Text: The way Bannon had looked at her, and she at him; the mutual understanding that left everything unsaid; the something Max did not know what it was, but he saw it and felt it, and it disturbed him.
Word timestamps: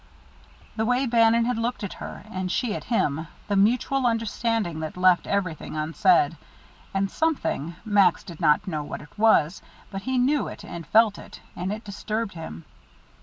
The 0.77 0.83
way 0.87 1.05
Bannon 1.05 1.45
had 1.45 1.59
looked 1.59 1.83
at 1.83 1.93
her, 2.01 2.23
and 2.31 2.51
she 2.51 2.73
at 2.73 2.85
him; 2.85 3.27
the 3.47 3.55
mutual 3.55 4.07
understanding 4.07 4.79
that 4.79 4.97
left 4.97 5.27
everything 5.27 5.77
unsaid; 5.77 6.37
the 6.95 7.07
something 7.07 7.75
Max 7.85 8.23
did 8.23 8.41
not 8.41 8.65
know 8.67 8.81
what 8.83 9.03
it 9.03 9.15
was, 9.15 9.61
but 9.91 10.01
he 10.01 10.17
saw 10.25 10.47
it 10.47 10.63
and 10.65 10.87
felt 10.87 11.19
it, 11.19 11.39
and 11.55 11.71
it 11.71 11.83
disturbed 11.83 12.33
him. 12.33 12.65